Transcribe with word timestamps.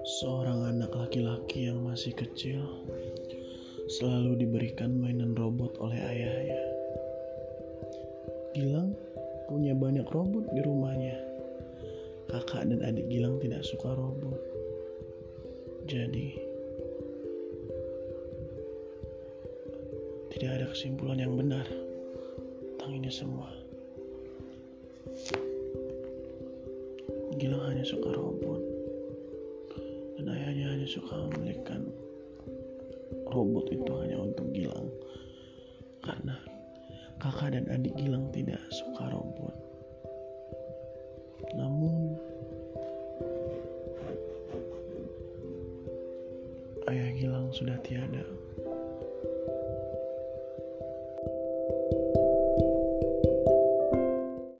Seorang 0.00 0.64
anak 0.64 0.96
laki-laki 0.96 1.68
yang 1.68 1.84
masih 1.84 2.16
kecil 2.16 2.64
selalu 4.00 4.40
diberikan 4.40 4.96
mainan 4.96 5.36
robot 5.36 5.76
oleh 5.76 6.00
ayahnya. 6.00 6.56
Gilang 8.56 8.96
punya 9.44 9.76
banyak 9.76 10.08
robot 10.08 10.48
di 10.56 10.64
rumahnya. 10.64 11.20
Kakak 12.32 12.72
dan 12.72 12.80
adik 12.80 13.12
Gilang 13.12 13.44
tidak 13.44 13.60
suka 13.60 13.92
robot. 13.92 14.40
Jadi, 15.84 16.32
tidak 20.32 20.50
ada 20.56 20.66
kesimpulan 20.72 21.20
yang 21.20 21.36
benar 21.36 21.68
tentang 22.80 23.04
ini 23.04 23.10
semua. 23.12 23.52
Gilang 27.36 27.68
hanya 27.68 27.84
suka 27.84 28.16
robot 28.16 28.69
ayahnya 30.60 30.76
hanya 30.76 30.88
suka 30.92 31.16
membelikan 31.16 31.88
robot 33.32 33.72
itu 33.72 33.92
hanya 33.96 34.20
untuk 34.20 34.44
Gilang. 34.52 34.92
Karena 36.04 36.36
kakak 37.16 37.56
dan 37.56 37.64
adik 37.72 37.96
Gilang 37.96 38.28
tidak 38.28 38.60
suka 38.68 39.08
robot. 39.08 39.56
Namun 41.56 42.12
ayah 46.92 47.08
Gilang 47.16 47.48
sudah 47.56 47.80
tiada 47.80 48.20